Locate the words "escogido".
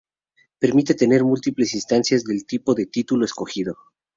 3.23-3.77